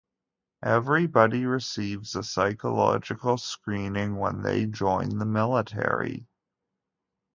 [0.63, 6.27] Everybody receives a psychological screening when they join the military.